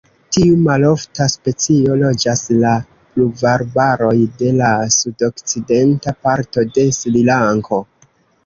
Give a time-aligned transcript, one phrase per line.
[0.35, 2.71] Tiu malofta specio loĝas la
[3.11, 7.85] pluvarbaroj de la sudokcidenta parto de Srilanko.